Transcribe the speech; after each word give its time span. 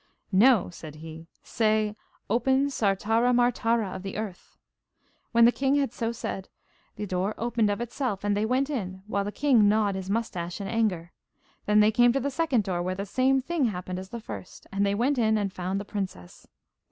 'No,' 0.31 0.71
said 0.71 0.95
he; 0.95 1.27
'say 1.43 1.95
"Open, 2.27 2.71
Sartara 2.71 3.31
Martara 3.35 3.95
of 3.95 4.01
the 4.01 4.17
earth."' 4.17 4.57
When 5.31 5.45
the 5.45 5.51
king 5.51 5.75
had 5.75 5.93
so 5.93 6.11
said, 6.11 6.49
the 6.95 7.05
door 7.05 7.35
opened 7.37 7.69
of 7.69 7.79
itself, 7.81 8.23
and 8.23 8.35
they 8.35 8.43
went 8.43 8.71
in, 8.71 9.03
while 9.05 9.23
the 9.25 9.31
king 9.31 9.69
gnawed 9.69 9.93
his 9.93 10.09
moustache 10.09 10.59
in 10.59 10.65
anger. 10.65 11.11
Then 11.67 11.81
they 11.81 11.91
came 11.91 12.11
to 12.13 12.19
the 12.19 12.31
second 12.31 12.63
door, 12.63 12.81
where 12.81 12.95
the 12.95 13.05
same 13.05 13.43
thing 13.43 13.65
happened 13.65 13.99
as 13.99 14.07
at 14.07 14.11
the 14.13 14.19
first, 14.19 14.65
and 14.71 14.83
they 14.87 14.95
went 14.95 15.19
in 15.19 15.37
and 15.37 15.53
found 15.53 15.79
the 15.79 15.85
princess. 15.85 16.47